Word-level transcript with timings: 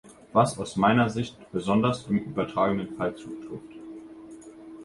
Was 0.33 0.57
aus 0.57 0.77
meiner 0.77 1.11
Sicht 1.11 1.37
besonders 1.51 2.07
im 2.07 2.17
übertragenen 2.17 2.95
Fall 2.95 3.15
zutrifft. 3.15 3.75